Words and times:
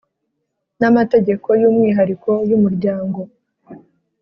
N 0.79 0.81
amategeko 0.89 1.47
y 1.61 1.63
umwihariko 1.69 2.31
y 2.49 2.53
umuryango 2.57 3.19